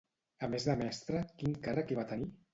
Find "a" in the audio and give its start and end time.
0.47-0.47